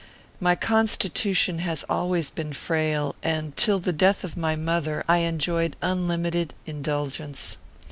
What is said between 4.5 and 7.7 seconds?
mother, I enjoyed unlimited indulgence.